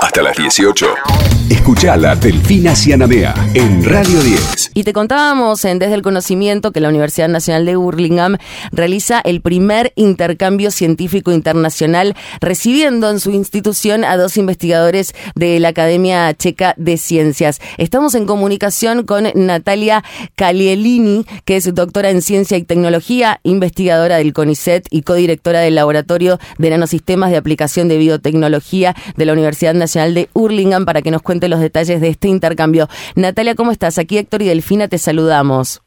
Hasta 0.00 0.22
las 0.22 0.36
18. 0.36 1.33
Escuchala 1.50 2.16
Delfina 2.16 2.74
Cianamea 2.74 3.34
en 3.52 3.84
Radio 3.84 4.18
10. 4.22 4.70
Y 4.72 4.82
te 4.84 4.94
contábamos 4.94 5.62
en 5.66 5.78
Desde 5.78 5.94
el 5.94 6.00
Conocimiento 6.00 6.72
que 6.72 6.80
la 6.80 6.88
Universidad 6.88 7.28
Nacional 7.28 7.66
de 7.66 7.76
Burlingame 7.76 8.38
realiza 8.72 9.20
el 9.22 9.42
primer 9.42 9.92
intercambio 9.94 10.70
científico 10.70 11.32
internacional, 11.32 12.16
recibiendo 12.40 13.10
en 13.10 13.20
su 13.20 13.30
institución 13.30 14.04
a 14.04 14.16
dos 14.16 14.38
investigadores 14.38 15.14
de 15.34 15.60
la 15.60 15.68
Academia 15.68 16.32
Checa 16.32 16.74
de 16.78 16.96
Ciencias. 16.96 17.60
Estamos 17.76 18.14
en 18.14 18.24
comunicación 18.24 19.04
con 19.04 19.26
Natalia 19.34 20.02
Calielini, 20.36 21.26
que 21.44 21.56
es 21.56 21.74
doctora 21.74 22.08
en 22.08 22.22
Ciencia 22.22 22.56
y 22.56 22.62
Tecnología, 22.62 23.40
investigadora 23.42 24.16
del 24.16 24.32
CONICET 24.32 24.86
y 24.90 25.02
codirectora 25.02 25.60
del 25.60 25.74
Laboratorio 25.74 26.38
de 26.56 26.70
Nanosistemas 26.70 27.30
de 27.30 27.36
Aplicación 27.36 27.88
de 27.88 27.98
Biotecnología 27.98 28.96
de 29.16 29.24
la 29.26 29.34
Universidad 29.34 29.74
Nacional 29.74 30.14
de 30.14 30.30
Burlingame, 30.32 30.86
para 30.86 31.02
que 31.02 31.10
nos 31.10 31.20
cuente 31.20 31.33
los 31.48 31.60
detalles 31.60 32.00
de 32.00 32.08
este 32.08 32.28
intercambio. 32.28 32.88
Natalia, 33.16 33.54
¿cómo 33.54 33.70
estás? 33.70 33.98
Aquí 33.98 34.18
Héctor 34.18 34.42
y 34.42 34.48
Delfina 34.48 34.88
te 34.88 34.98
saludamos. 34.98 35.82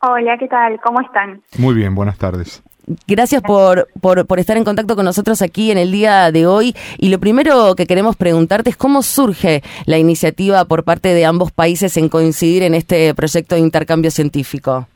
Hola, 0.00 0.36
¿qué 0.38 0.48
tal? 0.48 0.80
¿Cómo 0.80 1.00
están? 1.00 1.42
Muy 1.58 1.74
bien, 1.74 1.94
buenas 1.94 2.18
tardes. 2.18 2.62
Gracias 3.06 3.42
por, 3.42 3.86
por, 4.00 4.26
por, 4.26 4.40
estar 4.40 4.56
en 4.56 4.64
contacto 4.64 4.96
con 4.96 5.04
nosotros 5.04 5.40
aquí 5.40 5.70
en 5.70 5.78
el 5.78 5.92
día 5.92 6.32
de 6.32 6.46
hoy. 6.46 6.74
Y 6.98 7.10
lo 7.10 7.20
primero 7.20 7.74
que 7.76 7.86
queremos 7.86 8.16
preguntarte 8.16 8.70
es 8.70 8.76
cómo 8.76 9.02
surge 9.02 9.62
la 9.86 9.98
iniciativa 9.98 10.64
por 10.64 10.82
parte 10.82 11.10
de 11.10 11.24
ambos 11.24 11.52
países 11.52 11.96
en 11.96 12.08
coincidir 12.08 12.64
en 12.64 12.74
este 12.74 13.14
proyecto 13.14 13.54
de 13.54 13.60
intercambio 13.60 14.10
científico. 14.10 14.88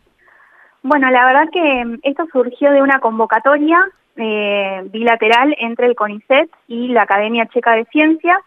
Bueno, 0.82 1.10
la 1.10 1.26
verdad 1.26 1.48
que 1.52 1.98
esto 2.02 2.26
surgió 2.32 2.72
de 2.72 2.82
una 2.82 2.98
convocatoria 2.98 3.78
eh, 4.16 4.82
bilateral 4.92 5.54
entre 5.58 5.86
el 5.86 5.94
CONICET 5.94 6.50
y 6.68 6.88
la 6.88 7.02
Academia 7.02 7.46
Checa 7.46 7.72
de 7.74 7.84
Ciencias 7.86 8.38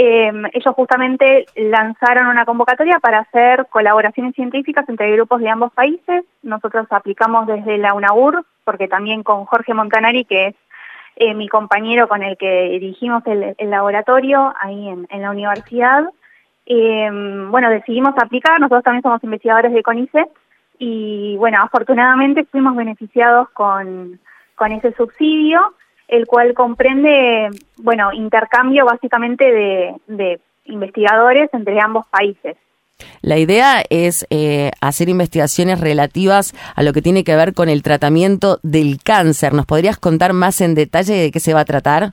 eh, 0.00 0.30
ellos 0.52 0.74
justamente 0.76 1.46
lanzaron 1.56 2.28
una 2.28 2.44
convocatoria 2.44 3.00
para 3.00 3.18
hacer 3.18 3.66
colaboraciones 3.68 4.32
científicas 4.36 4.88
entre 4.88 5.10
grupos 5.10 5.40
de 5.40 5.48
ambos 5.48 5.72
países. 5.72 6.24
Nosotros 6.40 6.86
aplicamos 6.90 7.48
desde 7.48 7.78
la 7.78 7.94
UNAUR, 7.94 8.46
porque 8.62 8.86
también 8.86 9.24
con 9.24 9.44
Jorge 9.44 9.74
Montanari, 9.74 10.24
que 10.24 10.46
es 10.46 10.54
eh, 11.16 11.34
mi 11.34 11.48
compañero 11.48 12.06
con 12.06 12.22
el 12.22 12.36
que 12.36 12.68
dirigimos 12.78 13.24
el, 13.26 13.56
laboratorio 13.58 14.54
ahí 14.60 14.86
en, 14.86 15.20
la 15.20 15.32
universidad, 15.32 16.04
eh, 16.66 17.10
bueno, 17.50 17.68
decidimos 17.68 18.14
aplicar. 18.18 18.60
Nosotros 18.60 18.84
también 18.84 19.02
somos 19.02 19.24
investigadores 19.24 19.72
de 19.72 19.82
CONICET 19.82 20.28
y, 20.78 21.34
bueno, 21.38 21.60
afortunadamente 21.60 22.44
fuimos 22.44 22.76
beneficiados 22.76 23.50
con, 23.50 24.20
con 24.54 24.70
ese 24.70 24.92
subsidio 24.92 25.74
el 26.08 26.26
cual 26.26 26.54
comprende, 26.54 27.50
bueno, 27.76 28.12
intercambio 28.12 28.86
básicamente 28.86 29.44
de, 30.08 30.40
investigadores 30.64 31.48
entre 31.52 31.80
ambos 31.80 32.06
países. 32.08 32.56
La 33.22 33.38
idea 33.38 33.82
es 33.90 34.26
eh, 34.28 34.70
hacer 34.80 35.08
investigaciones 35.08 35.80
relativas 35.80 36.54
a 36.74 36.82
lo 36.82 36.92
que 36.92 37.00
tiene 37.00 37.24
que 37.24 37.36
ver 37.36 37.54
con 37.54 37.68
el 37.68 37.82
tratamiento 37.82 38.58
del 38.62 38.98
cáncer. 39.02 39.54
¿Nos 39.54 39.66
podrías 39.66 39.98
contar 39.98 40.32
más 40.32 40.60
en 40.60 40.74
detalle 40.74 41.14
de 41.14 41.30
qué 41.30 41.40
se 41.40 41.54
va 41.54 41.60
a 41.60 41.64
tratar? 41.64 42.12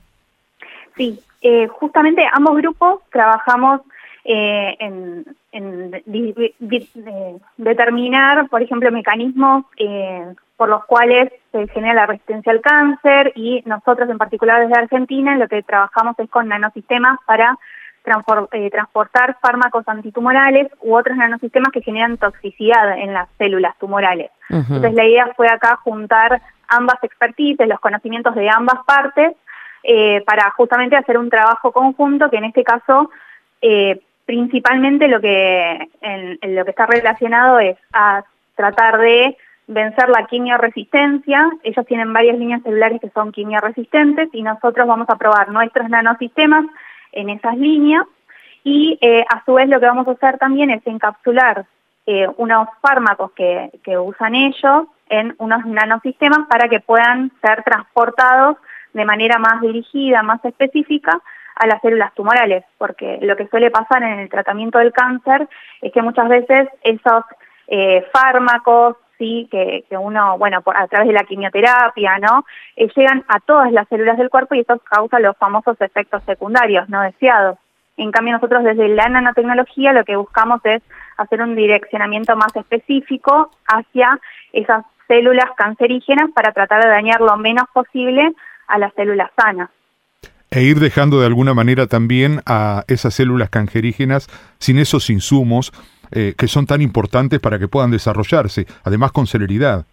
Sí, 0.96 1.18
eh, 1.42 1.66
justamente 1.66 2.24
ambos 2.32 2.56
grupos 2.56 3.00
trabajamos 3.10 3.80
eh, 4.24 4.76
en, 4.80 5.24
determinar, 7.56 8.48
por 8.48 8.62
ejemplo, 8.62 8.90
mecanismos 8.90 9.64
por 10.56 10.68
los 10.68 10.84
cuales 10.86 11.32
se 11.52 11.68
genera 11.68 11.94
la 11.94 12.06
resistencia 12.06 12.52
al 12.52 12.60
cáncer 12.60 13.32
y 13.34 13.62
nosotros 13.66 14.08
en 14.08 14.18
particular 14.18 14.62
desde 14.62 14.80
Argentina 14.80 15.36
lo 15.36 15.48
que 15.48 15.62
trabajamos 15.62 16.18
es 16.18 16.30
con 16.30 16.48
nanosistemas 16.48 17.18
para 17.26 17.58
eh, 18.52 18.70
transportar 18.70 19.36
fármacos 19.40 19.86
antitumorales 19.88 20.68
u 20.80 20.96
otros 20.96 21.16
nanosistemas 21.16 21.72
que 21.72 21.82
generan 21.82 22.18
toxicidad 22.18 22.98
en 22.98 23.12
las 23.12 23.28
células 23.36 23.76
tumorales. 23.78 24.30
Entonces 24.48 24.94
la 24.94 25.04
idea 25.04 25.32
fue 25.36 25.48
acá 25.48 25.76
juntar 25.82 26.40
ambas 26.68 27.02
expertices, 27.02 27.66
los 27.66 27.80
conocimientos 27.80 28.34
de 28.36 28.48
ambas 28.48 28.84
partes, 28.86 29.32
eh, 29.82 30.22
para 30.24 30.50
justamente 30.50 30.96
hacer 30.96 31.18
un 31.18 31.30
trabajo 31.30 31.72
conjunto 31.72 32.30
que 32.30 32.38
en 32.38 32.44
este 32.44 32.64
caso 32.64 33.10
eh, 33.60 34.00
principalmente 34.24 35.08
lo 35.08 35.20
que, 35.20 35.88
en, 36.00 36.38
lo 36.54 36.64
que 36.64 36.70
está 36.70 36.86
relacionado 36.86 37.60
es 37.60 37.76
a 37.92 38.24
tratar 38.56 38.98
de 38.98 39.36
vencer 39.66 40.08
la 40.08 40.26
quimioresistencia. 40.26 41.50
Ellos 41.62 41.86
tienen 41.86 42.12
varias 42.12 42.38
líneas 42.38 42.62
celulares 42.62 43.00
que 43.00 43.10
son 43.10 43.32
quimioresistentes 43.32 44.28
y 44.32 44.42
nosotros 44.42 44.86
vamos 44.86 45.08
a 45.10 45.16
probar 45.16 45.48
nuestros 45.50 45.88
nanosistemas 45.88 46.66
en 47.12 47.30
esas 47.30 47.56
líneas 47.56 48.04
y 48.62 48.98
eh, 49.00 49.24
a 49.28 49.44
su 49.44 49.54
vez 49.54 49.68
lo 49.68 49.78
que 49.80 49.86
vamos 49.86 50.08
a 50.08 50.12
hacer 50.12 50.38
también 50.38 50.70
es 50.70 50.86
encapsular 50.86 51.66
eh, 52.06 52.28
unos 52.36 52.68
fármacos 52.80 53.32
que, 53.32 53.70
que 53.82 53.98
usan 53.98 54.34
ellos 54.34 54.86
en 55.08 55.34
unos 55.38 55.64
nanosistemas 55.66 56.46
para 56.48 56.68
que 56.68 56.80
puedan 56.80 57.30
ser 57.40 57.62
transportados 57.62 58.56
de 58.92 59.04
manera 59.04 59.38
más 59.38 59.60
dirigida, 59.60 60.22
más 60.22 60.44
específica 60.44 61.20
a 61.54 61.66
las 61.66 61.80
células 61.80 62.12
tumorales, 62.14 62.64
porque 62.76 63.18
lo 63.22 63.36
que 63.36 63.46
suele 63.48 63.70
pasar 63.70 64.02
en 64.02 64.18
el 64.18 64.28
tratamiento 64.28 64.78
del 64.78 64.92
cáncer 64.92 65.48
es 65.80 65.92
que 65.92 66.02
muchas 66.02 66.28
veces 66.28 66.68
esos 66.82 67.24
eh, 67.68 68.06
fármacos 68.12 68.96
sí 69.18 69.48
que, 69.50 69.84
uno, 69.98 70.38
bueno, 70.38 70.62
por, 70.62 70.76
a 70.76 70.86
través 70.86 71.08
de 71.08 71.14
la 71.14 71.24
quimioterapia, 71.24 72.18
¿no? 72.18 72.44
Eh, 72.76 72.88
llegan 72.94 73.24
a 73.28 73.40
todas 73.40 73.72
las 73.72 73.88
células 73.88 74.18
del 74.18 74.30
cuerpo 74.30 74.54
y 74.54 74.60
eso 74.60 74.78
causa 74.78 75.20
los 75.20 75.36
famosos 75.36 75.80
efectos 75.80 76.22
secundarios 76.24 76.88
no 76.88 77.02
deseados. 77.02 77.58
En 77.96 78.10
cambio, 78.10 78.34
nosotros 78.34 78.62
desde 78.64 78.88
la 78.88 79.08
nanotecnología 79.08 79.92
lo 79.92 80.04
que 80.04 80.16
buscamos 80.16 80.60
es 80.64 80.82
hacer 81.16 81.40
un 81.40 81.56
direccionamiento 81.56 82.36
más 82.36 82.54
específico 82.54 83.50
hacia 83.66 84.20
esas 84.52 84.84
células 85.08 85.46
cancerígenas 85.56 86.30
para 86.34 86.52
tratar 86.52 86.82
de 86.82 86.90
dañar 86.90 87.20
lo 87.20 87.36
menos 87.36 87.64
posible 87.72 88.32
a 88.66 88.78
las 88.78 88.92
células 88.94 89.30
sanas. 89.36 89.70
E 90.50 90.62
ir 90.62 90.78
dejando 90.78 91.20
de 91.20 91.26
alguna 91.26 91.54
manera 91.54 91.86
también 91.86 92.40
a 92.46 92.84
esas 92.86 93.14
células 93.14 93.50
cancerígenas 93.50 94.28
sin 94.58 94.78
esos 94.78 95.10
insumos 95.10 95.72
eh, 96.10 96.34
que 96.36 96.48
son 96.48 96.66
tan 96.66 96.82
importantes 96.82 97.40
para 97.40 97.58
que 97.58 97.68
puedan 97.68 97.90
desarrollarse, 97.90 98.66
además 98.84 99.12
con 99.12 99.26
celeridad. 99.26 99.84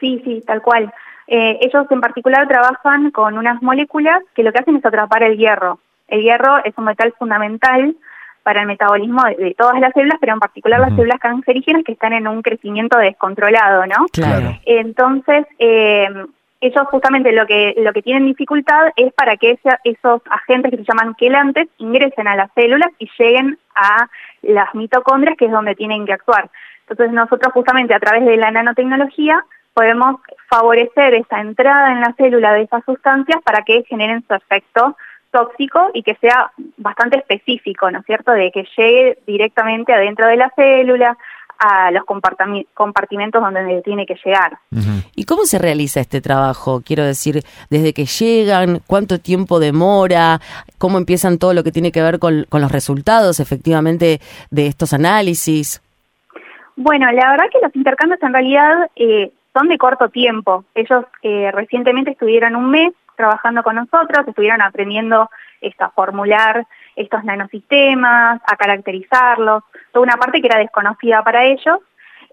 Sí, 0.00 0.20
sí, 0.24 0.42
tal 0.46 0.62
cual. 0.62 0.92
Eh, 1.26 1.58
ellos 1.62 1.86
en 1.90 2.00
particular 2.00 2.46
trabajan 2.46 3.10
con 3.10 3.38
unas 3.38 3.62
moléculas 3.62 4.20
que 4.34 4.42
lo 4.42 4.52
que 4.52 4.58
hacen 4.58 4.76
es 4.76 4.84
atrapar 4.84 5.22
el 5.22 5.38
hierro. 5.38 5.78
El 6.08 6.22
hierro 6.22 6.62
es 6.64 6.74
un 6.76 6.84
metal 6.84 7.14
fundamental 7.18 7.94
para 8.42 8.60
el 8.60 8.66
metabolismo 8.66 9.22
de, 9.24 9.54
todas 9.56 9.80
las 9.80 9.92
células, 9.94 10.18
pero 10.20 10.34
en 10.34 10.38
particular 10.38 10.78
las 10.78 10.94
células 10.94 11.18
cancerígenas 11.18 11.82
que 11.82 11.92
están 11.92 12.12
en 12.12 12.28
un 12.28 12.42
crecimiento 12.42 12.98
descontrolado, 12.98 13.86
¿no? 13.86 14.06
Claro. 14.12 14.58
Entonces, 14.66 15.46
eh, 15.58 16.08
ellos 16.60 16.86
justamente 16.90 17.32
lo 17.32 17.46
que 17.46 17.74
lo 17.76 17.92
que 17.92 18.02
tienen 18.02 18.26
dificultad 18.26 18.92
es 18.96 19.12
para 19.14 19.36
que 19.36 19.58
esos 19.84 20.22
agentes 20.30 20.70
que 20.70 20.76
se 20.78 20.84
llaman 20.84 21.14
quelantes 21.14 21.68
ingresen 21.78 22.28
a 22.28 22.36
las 22.36 22.50
células 22.54 22.90
y 22.98 23.08
lleguen 23.18 23.58
a 23.74 24.08
las 24.48 24.74
mitocondrias, 24.74 25.36
que 25.36 25.46
es 25.46 25.52
donde 25.52 25.74
tienen 25.74 26.06
que 26.06 26.12
actuar. 26.12 26.50
Entonces 26.88 27.12
nosotros 27.12 27.52
justamente 27.52 27.94
a 27.94 28.00
través 28.00 28.24
de 28.24 28.36
la 28.36 28.50
nanotecnología 28.50 29.44
podemos 29.72 30.20
favorecer 30.48 31.14
esa 31.14 31.40
entrada 31.40 31.92
en 31.92 32.00
la 32.00 32.12
célula 32.14 32.52
de 32.52 32.62
esas 32.62 32.84
sustancias 32.84 33.42
para 33.42 33.62
que 33.62 33.84
generen 33.84 34.24
su 34.26 34.34
efecto 34.34 34.96
tóxico 35.30 35.90
y 35.92 36.04
que 36.04 36.14
sea 36.16 36.52
bastante 36.76 37.18
específico, 37.18 37.90
¿no 37.90 37.98
es 37.98 38.06
cierto?, 38.06 38.30
de 38.30 38.52
que 38.52 38.66
llegue 38.76 39.18
directamente 39.26 39.92
adentro 39.92 40.28
de 40.28 40.36
la 40.36 40.50
célula, 40.54 41.18
a 41.58 41.90
los 41.90 42.04
compartimentos 42.04 43.40
donde 43.40 43.82
tiene 43.82 44.06
que 44.06 44.16
llegar. 44.24 44.58
¿Y 45.14 45.24
cómo 45.24 45.44
se 45.44 45.58
realiza 45.58 46.00
este 46.00 46.20
trabajo? 46.20 46.82
Quiero 46.84 47.04
decir, 47.04 47.42
desde 47.70 47.92
que 47.92 48.06
llegan, 48.06 48.80
cuánto 48.86 49.18
tiempo 49.18 49.60
demora, 49.60 50.40
cómo 50.78 50.98
empiezan 50.98 51.38
todo 51.38 51.54
lo 51.54 51.62
que 51.64 51.72
tiene 51.72 51.92
que 51.92 52.02
ver 52.02 52.18
con, 52.18 52.46
los 52.50 52.72
resultados 52.72 53.40
efectivamente 53.40 54.20
de 54.50 54.66
estos 54.66 54.92
análisis. 54.92 55.80
Bueno, 56.76 57.10
la 57.12 57.30
verdad 57.30 57.46
que 57.52 57.60
los 57.62 57.74
intercambios 57.76 58.22
en 58.22 58.32
realidad 58.32 58.90
eh, 58.96 59.32
son 59.52 59.68
de 59.68 59.78
corto 59.78 60.08
tiempo. 60.08 60.64
Ellos 60.74 61.04
eh, 61.22 61.50
recientemente 61.52 62.10
estuvieron 62.10 62.56
un 62.56 62.70
mes 62.70 62.92
trabajando 63.16 63.62
con 63.62 63.76
nosotros, 63.76 64.26
estuvieron 64.26 64.60
aprendiendo 64.60 65.30
a 65.78 65.90
formular 65.90 66.66
estos 66.96 67.24
nanosistemas, 67.24 68.40
a 68.46 68.56
caracterizarlos, 68.56 69.62
toda 69.92 70.04
una 70.04 70.16
parte 70.16 70.40
que 70.40 70.46
era 70.46 70.58
desconocida 70.58 71.22
para 71.22 71.44
ellos, 71.44 71.78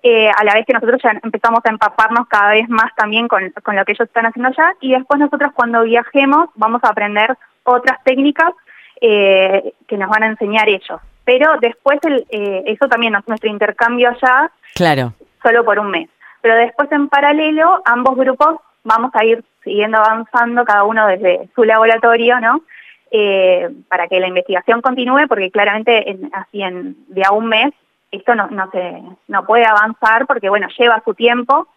eh, 0.04 0.30
a 0.30 0.44
la 0.44 0.56
vez 0.56 0.66
que 0.66 0.74
nosotros 0.74 1.00
ya 1.04 1.12
empezamos 1.24 1.60
a 1.64 1.70
empaparnos 1.70 2.28
cada 2.28 2.52
vez 2.52 2.68
más 2.70 2.94
también 2.96 3.28
con, 3.28 3.44
lo 3.44 3.86
que 3.86 3.92
ellos 3.92 4.08
están 4.08 4.26
haciendo 4.26 4.50
allá, 4.50 4.74
y 4.82 4.92
después 4.94 5.20
nosotros 5.20 5.52
cuando 5.54 5.84
viajemos 5.84 6.50
vamos 6.56 6.84
a 6.84 6.90
aprender 6.90 7.38
otras 7.64 8.04
técnicas 8.04 8.52
eh, 9.00 9.74
que 9.88 9.98
nos 9.98 10.10
van 10.10 10.24
a 10.24 10.28
enseñar 10.28 10.68
ellos. 10.70 11.00
Pero 11.24 11.58
después 11.62 12.00
el, 12.04 12.26
eh, 12.30 12.64
eso 12.66 12.88
también 12.88 13.16
es 13.16 13.28
nuestro 13.28 13.50
intercambio 13.50 14.10
allá, 14.10 14.52
claro. 14.74 15.14
solo 15.44 15.64
por 15.64 15.78
un 15.78 15.92
mes. 15.92 16.10
Pero 16.42 16.56
después 16.56 16.92
en 16.92 17.08
paralelo 17.08 17.82
ambos 17.86 18.16
grupos 18.16 18.58
vamos 18.84 19.12
a 19.14 19.24
ir 19.24 19.44
siguiendo 19.64 20.00
avanzando 20.00 20.66
cada 20.66 20.84
uno 20.84 21.06
desde 21.08 21.48
su 21.54 21.64
laboratorio, 21.64 22.40
¿no? 22.40 22.62
Eh, 23.12 23.70
para 23.90 24.08
que 24.08 24.20
la 24.20 24.28
investigación 24.28 24.82
continúe, 24.82 25.28
porque 25.28 25.52
claramente 25.52 26.10
en, 26.10 26.30
así 26.34 26.62
en 26.62 26.96
de 27.08 27.24
a 27.26 27.32
un 27.32 27.48
mes 27.48 27.74
esto 28.12 28.36
no, 28.36 28.48
no, 28.48 28.70
se, 28.72 29.02
no 29.28 29.46
puede 29.46 29.66
avanzar 29.66 30.28
porque, 30.28 30.50
bueno, 30.50 30.68
lleva 30.78 31.02
su 31.04 31.14
tiempo, 31.14 31.68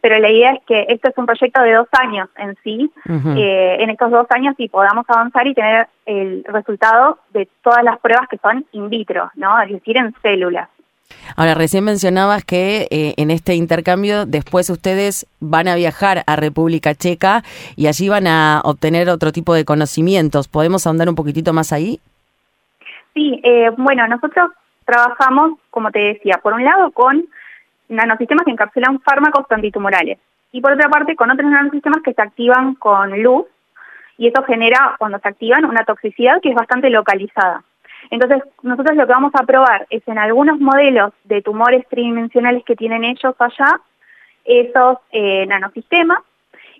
pero 0.00 0.18
la 0.18 0.30
idea 0.30 0.52
es 0.52 0.60
que 0.64 0.86
esto 0.88 1.08
es 1.08 1.18
un 1.18 1.26
proyecto 1.26 1.62
de 1.62 1.74
dos 1.74 1.88
años 1.92 2.28
en 2.36 2.56
sí, 2.62 2.90
eh, 3.36 3.76
en 3.80 3.90
estos 3.90 4.10
dos 4.10 4.26
años 4.30 4.54
sí 4.56 4.68
podamos 4.68 5.04
avanzar 5.08 5.46
y 5.46 5.54
tener 5.54 5.88
el 6.06 6.44
resultado 6.44 7.18
de 7.30 7.48
todas 7.62 7.84
las 7.84 7.98
pruebas 7.98 8.28
que 8.28 8.38
son 8.38 8.64
in 8.72 8.88
vitro, 8.88 9.30
¿no? 9.34 9.60
Es 9.60 9.70
decir, 9.70 9.96
en 9.96 10.14
células. 10.22 10.68
Ahora, 11.36 11.54
recién 11.54 11.84
mencionabas 11.84 12.44
que 12.44 12.88
eh, 12.90 13.14
en 13.16 13.30
este 13.30 13.54
intercambio 13.54 14.26
después 14.26 14.68
ustedes 14.70 15.26
van 15.40 15.68
a 15.68 15.74
viajar 15.74 16.22
a 16.26 16.36
República 16.36 16.94
Checa 16.94 17.42
y 17.76 17.86
allí 17.86 18.08
van 18.08 18.26
a 18.26 18.60
obtener 18.64 19.08
otro 19.08 19.32
tipo 19.32 19.54
de 19.54 19.64
conocimientos. 19.64 20.48
¿Podemos 20.48 20.86
ahondar 20.86 21.08
un 21.08 21.14
poquitito 21.14 21.52
más 21.52 21.72
ahí? 21.72 22.00
Sí, 23.14 23.40
eh, 23.42 23.70
bueno, 23.76 24.06
nosotros 24.06 24.50
trabajamos, 24.84 25.58
como 25.70 25.90
te 25.90 26.00
decía, 26.00 26.40
por 26.42 26.52
un 26.52 26.64
lado 26.64 26.90
con 26.92 27.24
nanosistemas 27.88 28.44
que 28.44 28.52
encapsulan 28.52 29.00
fármacos 29.00 29.46
antitumorales 29.50 30.18
y 30.52 30.60
por 30.60 30.72
otra 30.72 30.88
parte 30.88 31.16
con 31.16 31.30
otros 31.30 31.50
nanosistemas 31.50 32.02
que 32.02 32.14
se 32.14 32.22
activan 32.22 32.74
con 32.74 33.22
luz 33.22 33.46
y 34.18 34.28
eso 34.28 34.42
genera, 34.44 34.96
cuando 34.98 35.18
se 35.18 35.28
activan, 35.28 35.64
una 35.64 35.84
toxicidad 35.84 36.42
que 36.42 36.50
es 36.50 36.54
bastante 36.54 36.90
localizada. 36.90 37.62
Entonces, 38.10 38.42
nosotros 38.62 38.96
lo 38.96 39.06
que 39.06 39.12
vamos 39.12 39.32
a 39.34 39.44
probar 39.44 39.86
es 39.90 40.06
en 40.06 40.18
algunos 40.18 40.58
modelos 40.58 41.12
de 41.24 41.42
tumores 41.42 41.86
tridimensionales 41.88 42.64
que 42.64 42.76
tienen 42.76 43.04
ellos 43.04 43.34
allá, 43.38 43.80
esos 44.44 44.98
eh, 45.12 45.46
nanosistemas, 45.46 46.20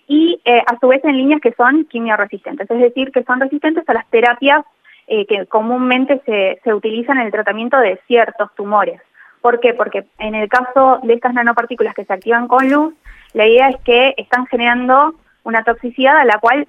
y 0.06 0.40
eh, 0.44 0.62
a 0.66 0.78
su 0.80 0.88
vez 0.88 1.04
en 1.04 1.16
líneas 1.16 1.40
que 1.40 1.52
son 1.52 1.84
quimioresistentes, 1.84 2.68
es 2.68 2.80
decir, 2.80 3.12
que 3.12 3.22
son 3.22 3.38
resistentes 3.38 3.88
a 3.88 3.94
las 3.94 4.08
terapias 4.08 4.64
eh, 5.06 5.26
que 5.26 5.46
comúnmente 5.46 6.20
se, 6.26 6.60
se 6.64 6.74
utilizan 6.74 7.18
en 7.18 7.26
el 7.26 7.32
tratamiento 7.32 7.78
de 7.78 8.00
ciertos 8.06 8.52
tumores. 8.56 9.00
¿Por 9.40 9.60
qué? 9.60 9.72
Porque 9.74 10.06
en 10.18 10.34
el 10.34 10.48
caso 10.48 11.00
de 11.02 11.14
estas 11.14 11.34
nanopartículas 11.34 11.94
que 11.94 12.04
se 12.04 12.12
activan 12.12 12.48
con 12.48 12.68
luz, 12.68 12.94
la 13.32 13.46
idea 13.46 13.68
es 13.68 13.76
que 13.82 14.14
están 14.16 14.46
generando 14.46 15.14
una 15.44 15.64
toxicidad 15.64 16.18
a 16.18 16.24
la 16.24 16.38
cual 16.38 16.66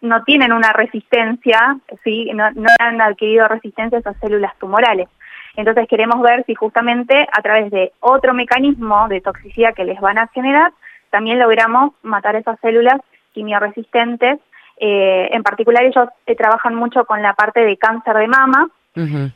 no, 0.00 0.24
tienen 0.24 0.52
una 0.52 0.72
resistencia, 0.72 1.76
¿sí? 2.04 2.30
no, 2.34 2.44
han 2.78 3.00
adquirido 3.00 3.48
resistencia 3.48 3.98
a 3.98 4.00
esas 4.00 4.16
células 4.18 4.56
tumorales. 4.58 5.08
Entonces 5.56 5.88
queremos 5.88 6.20
ver 6.22 6.44
si 6.46 6.54
justamente 6.54 7.26
a 7.32 7.42
través 7.42 7.70
de 7.70 7.92
otro 8.00 8.34
mecanismo 8.34 9.08
de 9.08 9.20
toxicidad 9.20 9.74
que 9.74 9.84
les 9.84 10.00
van 10.00 10.18
a 10.18 10.28
generar, 10.28 10.72
también 11.10 11.38
logramos 11.38 11.92
matar 12.02 12.36
esas 12.36 12.58
células 12.60 13.00
quimioresistentes. 13.32 14.38
Eh, 14.78 15.28
en 15.32 15.42
particular 15.42 15.84
ellos 15.84 16.08
eh, 16.26 16.34
trabajan 16.36 16.74
mucho 16.74 17.04
con 17.04 17.20
la 17.22 17.34
parte 17.34 17.60
de 17.60 17.76
cáncer 17.76 18.16
de 18.16 18.28
mama, 18.28 18.68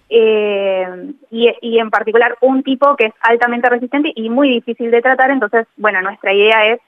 eh, 0.09 1.13
y, 1.31 1.49
y, 1.61 1.79
en 1.79 1.89
particular 1.89 2.37
un 2.41 2.65
tipo 2.65 2.97
que 2.97 3.07
es 3.07 3.13
altamente 3.21 3.71
resistente 3.71 4.13
y 4.15 4.29
muy 4.29 4.49
difícil 4.49 4.91
de 4.91 5.01
tratar, 5.01 5.31
entonces, 5.31 5.67
bueno, 5.77 6.03
nuestra 6.03 6.33
idea 6.33 6.67
es 6.67 6.81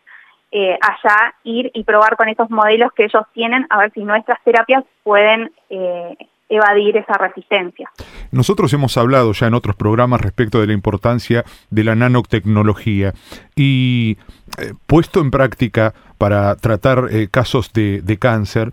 eh, 0.52 0.78
allá 0.80 1.34
ir 1.42 1.70
y 1.74 1.82
probar 1.82 2.16
con 2.16 2.28
esos 2.28 2.48
modelos 2.50 2.92
que 2.92 3.04
ellos 3.04 3.24
tienen 3.34 3.66
a 3.68 3.78
ver 3.78 3.92
si 3.92 4.04
nuestras 4.04 4.42
terapias 4.44 4.84
pueden 5.02 5.50
eh, 5.70 6.16
evadir 6.48 6.96
esa 6.96 7.14
resistencia. 7.14 7.90
Nosotros 8.30 8.72
hemos 8.72 8.96
hablado 8.96 9.32
ya 9.32 9.48
en 9.48 9.54
otros 9.54 9.74
programas 9.74 10.20
respecto 10.20 10.60
de 10.60 10.68
la 10.68 10.72
importancia 10.72 11.44
de 11.70 11.82
la 11.82 11.96
nanotecnología 11.96 13.12
y 13.56 14.18
eh, 14.58 14.72
puesto 14.86 15.20
en 15.20 15.32
práctica 15.32 15.94
para 16.16 16.54
tratar 16.54 17.08
casos 17.30 17.72
de, 17.74 18.00
de 18.00 18.16
cáncer, 18.16 18.72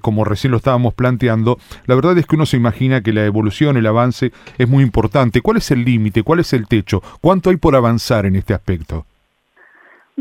como 0.00 0.24
recién 0.24 0.50
lo 0.50 0.56
estábamos 0.56 0.94
planteando, 0.94 1.58
la 1.86 1.94
verdad 1.94 2.18
es 2.18 2.26
que 2.26 2.34
uno 2.34 2.44
se 2.44 2.56
imagina 2.56 3.02
que 3.02 3.12
la 3.12 3.24
evolución, 3.24 3.76
el 3.76 3.86
avance 3.86 4.32
es 4.58 4.68
muy 4.68 4.82
importante. 4.82 5.42
¿Cuál 5.42 5.58
es 5.58 5.70
el 5.70 5.84
límite? 5.84 6.24
¿Cuál 6.24 6.40
es 6.40 6.52
el 6.52 6.66
techo? 6.66 7.00
¿Cuánto 7.20 7.50
hay 7.50 7.56
por 7.56 7.76
avanzar 7.76 8.26
en 8.26 8.34
este 8.34 8.52
aspecto? 8.52 9.06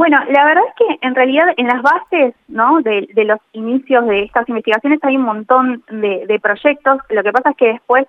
Bueno, 0.02 0.20
la 0.30 0.46
verdad 0.46 0.64
es 0.68 0.74
que 0.74 1.06
en 1.06 1.14
realidad 1.14 1.54
en 1.58 1.68
las 1.68 1.84
bases 1.84 2.34
¿no? 2.48 2.82
de, 2.82 3.08
los 3.24 3.38
inicios 3.54 4.08
de 4.08 4.24
estas 4.24 4.50
investigaciones 4.50 4.98
hay 5.04 5.16
un 5.16 5.22
montón 5.22 5.84
de, 5.92 6.40
proyectos. 6.42 7.02
Lo 7.10 7.22
que 7.22 7.32
pasa 7.32 7.52
es 7.52 7.56
que 7.56 7.68
después 7.74 8.08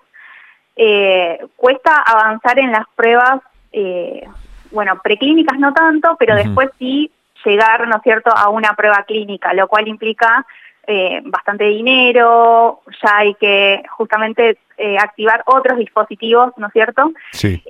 eh, 0.75 1.37
cuesta 1.55 1.95
avanzar 1.97 2.57
en 2.57 2.71
las 2.71 2.87
pruebas, 2.95 3.41
eh, 3.71 4.27
bueno, 4.71 4.99
preclínicas 5.03 5.59
no 5.59 5.71
tanto, 5.71 6.15
pero 6.17 6.33
después 6.33 6.71
sí 6.79 7.11
llegar, 7.45 7.87
¿no 7.87 7.97
es 7.97 8.01
cierto?, 8.01 8.31
a 8.35 8.49
una 8.49 8.73
prueba 8.73 9.03
clínica, 9.03 9.53
lo 9.53 9.67
cual 9.67 9.87
implica 9.87 10.47
eh, 10.87 11.21
bastante 11.25 11.65
dinero, 11.65 12.81
ya 13.03 13.17
hay 13.17 13.35
que 13.35 13.83
justamente 13.91 14.57
activar 14.99 15.43
otros 15.45 15.77
dispositivos, 15.77 16.53
¿no 16.57 16.65
es 16.65 16.73
cierto? 16.73 17.11
Sí. 17.33 17.61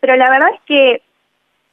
pero 0.00 0.14
la 0.14 0.30
verdad 0.30 0.50
es 0.54 0.60
que 0.64 1.02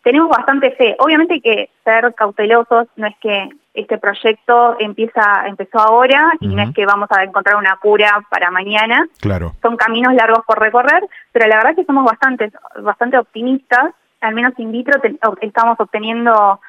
tenemos 0.05 0.29
bastante 0.29 0.69
fe. 0.69 0.95
Obviamente 0.99 1.33
hay 1.33 1.41
que 1.41 1.69
ser 1.83 2.13
cautelosos, 2.13 2.87
no 2.95 3.07
es 3.07 3.15
que 3.19 3.49
este 3.73 3.97
proyecto 3.97 4.77
empieza 4.79 5.47
empezó 5.47 5.79
ahora 5.79 6.31
y 6.39 6.47
no 6.47 6.61
es 6.61 6.75
que 6.75 6.85
vamos 6.85 7.09
a 7.11 7.23
encontrar 7.23 7.55
una 7.55 7.75
cura 7.77 8.23
para 8.29 8.51
mañana. 8.51 9.07
Claro. 9.19 9.53
Son 9.63 9.75
caminos 9.75 10.13
largos 10.13 10.45
por 10.45 10.59
recorrer, 10.59 11.03
pero 11.31 11.47
la 11.47 11.55
verdad 11.55 11.71
es 11.71 11.77
que 11.77 11.85
somos 11.85 12.05
bastante 12.05 12.51
bastante 12.81 13.17
optimistas, 13.17 13.95
al 14.21 14.35
menos 14.35 14.53
in 14.59 14.71
vitro 14.71 15.01
estamos 15.41 15.79
obteniendo 15.79 16.61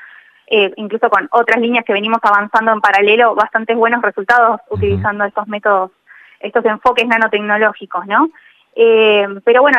eh, 0.47 0.73
incluso 0.77 1.11
con 1.11 1.29
otras 1.31 1.61
líneas 1.61 1.85
que 1.85 1.93
venimos 1.93 2.21
avanzando 2.23 2.73
en 2.73 2.81
paralelo, 2.81 3.35
bastantes 3.35 3.77
buenos 3.77 4.01
resultados 4.01 4.63
utilizando 4.71 5.27
estos 5.27 5.47
métodos, 5.47 5.91
estos 6.41 6.65
enfoques 6.65 7.07
nanotecnológicos, 7.07 8.07
¿no? 8.07 8.31
Eh, 8.79 9.27
pero 9.43 9.63
bueno, 9.63 9.79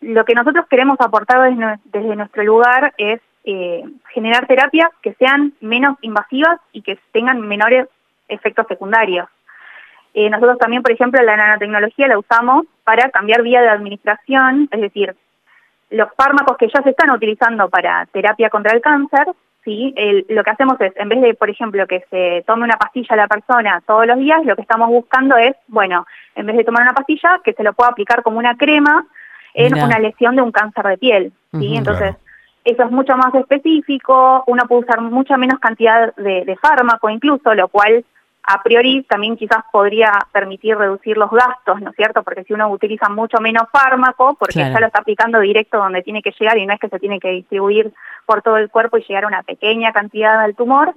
lo 0.00 0.24
que 0.24 0.34
nosotros 0.34 0.66
queremos 0.70 0.96
aportar 1.00 1.54
desde, 1.84 2.16
nuestro 2.16 2.42
lugar 2.42 2.94
es 2.96 3.20
eh, 3.44 3.84
generar 4.14 4.46
terapias 4.46 4.88
que 5.02 5.12
sean 5.14 5.52
menos 5.60 5.98
invasivas 6.00 6.58
y 6.72 6.80
que 6.80 6.98
tengan 7.12 7.40
menores 7.42 7.86
efectos 8.26 8.66
secundarios. 8.66 9.28
Eh, 10.14 10.30
nosotros 10.30 10.58
también, 10.58 10.82
por 10.82 10.92
ejemplo, 10.92 11.22
la 11.22 11.36
nanotecnología 11.36 12.08
la 12.08 12.18
usamos 12.18 12.64
para 12.84 13.10
cambiar 13.10 13.42
vía 13.42 13.60
de 13.60 13.68
administración, 13.68 14.68
es 14.70 14.80
decir, 14.80 15.14
los 15.90 16.08
fármacos 16.16 16.56
que 16.56 16.68
ya 16.68 16.82
se 16.82 16.90
están 16.90 17.10
utilizando 17.10 17.68
para 17.68 18.06
terapia 18.06 18.48
contra 18.48 18.74
el 18.74 18.80
cáncer, 18.80 19.26
¿sí? 19.68 19.94
lo 20.28 20.42
que 20.42 20.50
hacemos 20.50 20.80
es, 20.80 20.92
en 20.96 21.08
vez 21.08 21.20
de, 21.20 21.34
por 21.34 21.50
ejemplo, 21.50 21.86
que 21.86 22.04
se 22.10 22.42
tome 22.46 22.64
una 22.64 22.78
pastilla 22.78 23.08
a 23.10 23.16
la 23.16 23.28
persona 23.28 23.82
todos 23.86 24.06
los 24.06 24.18
días, 24.18 24.44
lo 24.44 24.56
que 24.56 24.62
estamos 24.62 24.88
buscando 24.88 25.36
es, 25.36 25.54
bueno, 25.66 26.06
en 26.34 26.46
vez 26.46 26.56
de 26.56 26.64
tomar 26.64 26.82
una 26.82 26.94
pastilla, 26.94 27.40
que 27.44 27.52
se 27.52 27.62
lo 27.62 27.74
pueda 27.74 27.90
aplicar 27.90 28.22
como 28.22 28.38
una 28.38 28.56
crema 28.56 29.06
en 29.54 29.74
una 29.74 29.98
lesión 29.98 30.36
de 30.36 30.42
un 30.42 30.52
cáncer 30.52 30.84
de 30.86 30.98
piel, 30.98 31.32
¿sí? 31.52 31.76
Entonces, 31.76 32.16
eso 32.64 32.82
es 32.82 32.90
mucho 32.90 33.16
más 33.16 33.34
específico, 33.34 34.44
uno 34.46 34.64
puede 34.68 34.82
usar 34.82 35.00
mucha 35.00 35.36
menos 35.36 35.58
cantidad 35.58 36.14
de, 36.16 36.44
de 36.44 36.56
fármaco 36.56 37.10
incluso, 37.10 37.54
lo 37.54 37.68
cual 37.68 38.04
a 38.50 38.62
priori 38.62 39.02
también 39.02 39.36
quizás 39.36 39.62
podría 39.70 40.12
permitir 40.32 40.76
reducir 40.76 41.18
los 41.18 41.30
gastos, 41.30 41.80
¿no 41.82 41.90
es 41.90 41.96
cierto? 41.96 42.22
Porque 42.22 42.44
si 42.44 42.54
uno 42.54 42.70
utiliza 42.70 43.08
mucho 43.10 43.38
menos 43.40 43.64
fármaco, 43.70 44.36
porque 44.38 44.58
ya 44.58 44.80
lo 44.80 44.86
está 44.86 45.00
aplicando 45.00 45.38
directo 45.40 45.76
donde 45.76 46.02
tiene 46.02 46.22
que 46.22 46.32
llegar 46.38 46.56
y 46.56 46.66
no 46.66 46.72
es 46.72 46.80
que 46.80 46.88
se 46.88 46.98
tiene 46.98 47.20
que 47.20 47.28
distribuir 47.28 47.92
por 48.24 48.40
todo 48.40 48.56
el 48.56 48.70
cuerpo 48.70 48.96
y 48.96 49.04
llegar 49.04 49.24
a 49.24 49.28
una 49.28 49.42
pequeña 49.42 49.92
cantidad 49.92 50.40
al 50.40 50.54
tumor, 50.54 50.94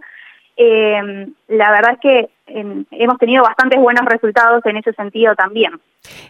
eh, 0.55 1.27
la 1.50 1.72
verdad 1.72 1.93
es 1.93 2.00
que 2.00 2.29
hemos 2.46 3.17
tenido 3.17 3.43
bastantes 3.43 3.79
buenos 3.79 4.05
resultados 4.05 4.65
en 4.65 4.77
ese 4.77 4.93
sentido 4.93 5.36
también. 5.36 5.74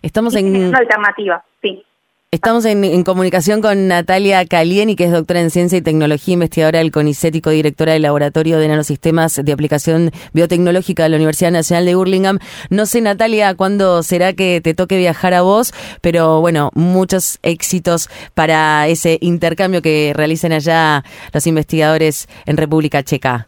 Estamos 0.01 0.35
en... 0.35 0.69
Una 0.69 0.79
alternativa, 0.79 1.43
sí. 1.61 1.85
Estamos 2.33 2.63
en, 2.63 3.03
comunicación 3.03 3.61
con 3.61 3.89
Natalia 3.89 4.45
Calieni, 4.45 4.95
que 4.95 5.03
es 5.03 5.11
doctora 5.11 5.41
en 5.41 5.49
Ciencia 5.49 5.77
y 5.77 5.81
Tecnología, 5.81 6.35
investigadora 6.35 6.79
del 6.79 6.89
CONICET 6.89 7.33
directora 7.33 7.91
del 7.91 8.03
Laboratorio 8.03 8.57
de 8.57 8.69
Nanosistemas 8.69 9.43
de 9.43 9.51
Aplicación 9.51 10.11
Biotecnológica 10.31 11.03
de 11.03 11.09
la 11.09 11.17
Universidad 11.17 11.51
Nacional 11.51 11.85
de 11.85 11.95
Burlingame. 11.95 12.39
No 12.69 12.85
sé, 12.85 13.01
Natalia, 13.01 13.53
cuándo 13.57 14.01
será 14.01 14.31
que 14.31 14.61
te 14.63 14.73
toque 14.73 14.97
viajar 14.97 15.33
a 15.33 15.41
vos, 15.41 15.73
pero 16.01 16.39
bueno, 16.39 16.69
muchos 16.73 17.37
éxitos 17.43 18.07
para 18.33 18.87
ese 18.87 19.17
intercambio 19.19 19.81
que 19.81 20.13
realicen 20.15 20.53
allá 20.53 21.03
los 21.33 21.45
investigadores 21.47 22.29
en 22.45 22.55
República 22.55 23.03
Checa. 23.03 23.47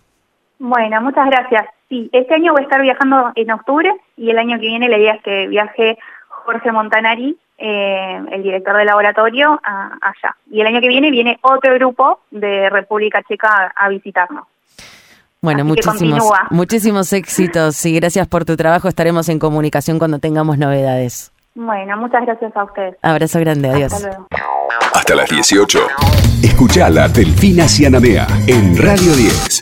Bueno, 0.60 1.00
muchas 1.00 1.26
gracias. 1.28 1.64
Sí, 1.88 2.10
este 2.12 2.34
año 2.34 2.52
voy 2.52 2.64
a 2.64 2.66
estar 2.66 2.82
viajando 2.82 3.32
en 3.36 3.50
octubre 3.50 3.94
y 4.18 4.30
el 4.30 4.38
año 4.38 4.60
que 4.60 4.68
viene 4.68 4.90
la 4.90 4.98
idea 4.98 5.14
es 5.14 5.24
que 5.24 5.48
viaje 5.48 5.98
Jorge 6.28 6.70
Montanari 6.74 7.38
eh, 7.58 8.22
el 8.32 8.44
director 8.44 8.76
del 8.78 8.88
laboratorio, 8.88 9.60
allá. 9.64 10.36
Y 10.52 10.62
el 10.62 10.68
año 10.68 10.82
que 10.82 10.88
viene 10.88 11.12
viene 11.12 11.40
otro 11.42 11.74
grupo 11.76 12.20
de 12.32 12.70
República 12.70 13.22
Checa 13.28 13.74
a, 13.76 13.90
visitarnos. 13.90 14.46
Bueno, 15.42 15.66
muchísimos, 15.66 16.24
muchísimos 16.50 17.14
éxitos 17.14 17.86
y 17.86 17.96
gracias 17.96 18.28
por 18.28 18.46
tu 18.46 18.56
trabajo. 18.56 18.88
Estaremos 18.88 19.30
en 19.30 19.40
comunicación 19.40 20.00
cuando 20.00 20.20
tengamos 20.20 20.58
novedades. 20.58 21.32
Bueno, 21.56 21.98
muchas 21.98 22.26
gracias 22.26 22.56
a 22.56 22.64
ustedes. 22.64 22.96
Abrazo 23.02 23.40
grande, 23.40 23.70
adiós. 23.70 23.94
Hasta 23.94 24.08
luego. 24.08 24.28
Hasta 24.94 25.16
las 25.16 25.30
18. 25.30 25.80
Escuchala 26.44 27.08
Delfina 27.08 27.68
Cianamea 27.68 28.28
en 28.48 28.78
Radio 28.78 29.14
10. 29.14 29.62